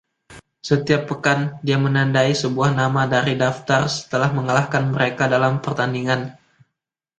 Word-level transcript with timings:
Setiap 0.69 1.01
pekan, 1.13 1.39
dia 1.65 1.77
menandai 1.85 2.31
sebuah 2.43 2.69
nama 2.81 3.01
dari 3.13 3.33
daftar 3.43 3.81
setelah 3.97 4.29
mengalahkan 4.37 4.83
mereka 4.95 5.23
dalam 5.35 5.53
pertandingan. 5.65 6.21